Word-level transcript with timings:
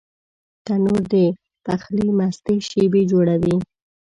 تنور 0.65 1.01
د 1.13 1.15
پخلي 1.65 2.07
مستې 2.17 2.55
شېبې 2.67 3.01
جوړوي 3.11 3.55